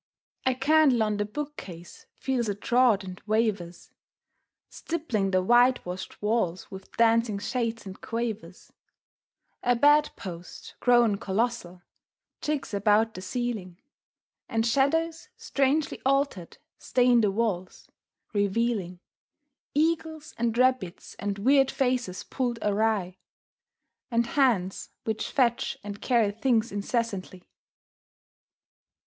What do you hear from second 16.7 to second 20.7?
stain the walls, revealing Eagles, and